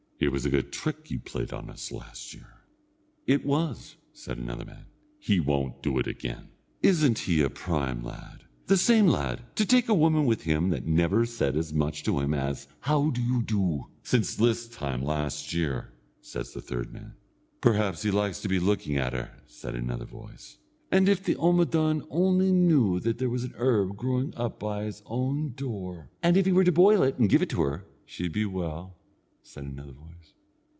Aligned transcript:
It 0.21 0.31
was 0.31 0.45
a 0.45 0.51
good 0.51 0.71
trick 0.71 1.09
you 1.09 1.17
played 1.19 1.51
on 1.51 1.67
us 1.67 1.91
last 1.91 2.31
year." 2.35 2.59
"It 3.25 3.43
was," 3.43 3.95
said 4.13 4.37
another 4.37 4.63
man; 4.65 4.85
"he 5.17 5.39
won't 5.39 5.81
do 5.81 5.97
it 5.97 6.05
again." 6.05 6.49
"Isn't 6.83 7.17
he 7.17 7.41
a 7.41 7.49
prime 7.49 8.03
lad, 8.03 8.43
the 8.67 8.77
same 8.77 9.07
lad! 9.07 9.41
to 9.55 9.65
take 9.65 9.89
a 9.89 9.95
woman 9.95 10.27
with 10.27 10.43
him 10.43 10.69
that 10.69 10.85
never 10.85 11.25
said 11.25 11.57
as 11.57 11.73
much 11.73 12.03
to 12.03 12.19
him 12.19 12.35
as, 12.35 12.67
'How 12.81 13.09
do 13.09 13.19
you 13.19 13.41
do?' 13.41 13.87
since 14.03 14.35
this 14.35 14.69
time 14.69 15.01
last 15.01 15.55
year!" 15.55 15.91
says 16.21 16.53
the 16.53 16.61
third 16.61 16.93
man. 16.93 17.15
"Perhaps 17.59 18.03
he 18.03 18.11
likes 18.11 18.41
to 18.41 18.47
be 18.47 18.59
looking 18.59 18.97
at 18.97 19.13
her," 19.13 19.31
said 19.47 19.73
another 19.73 20.05
voice. 20.05 20.59
"And 20.91 21.09
if 21.09 21.23
the 21.23 21.33
omadawn 21.37 22.05
only 22.11 22.51
knew 22.51 22.99
that 22.99 23.17
there's 23.17 23.43
an 23.43 23.55
herb 23.57 23.97
growing 23.97 24.35
up 24.37 24.59
by 24.59 24.83
his 24.83 25.01
own 25.07 25.53
door, 25.55 26.11
and 26.21 26.37
if 26.37 26.45
he 26.45 26.51
were 26.51 26.63
to 26.65 26.71
boil 26.71 27.01
it 27.01 27.17
and 27.17 27.27
give 27.27 27.41
it 27.41 27.49
to 27.49 27.61
her, 27.63 27.85
she'd 28.05 28.33
be 28.33 28.45
well," 28.45 28.97
said 29.43 29.63
another 29.63 29.91
voice. 29.91 30.33